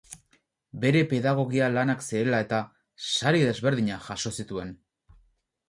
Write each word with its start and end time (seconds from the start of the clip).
Bere 0.85 1.03
pedagogia 1.11 1.67
lanak 1.75 2.01
zirela 2.07 2.41
eta 2.47 2.63
sari 3.11 3.45
desberdinak 3.51 4.09
jaso 4.11 4.35
zituen. 4.41 4.77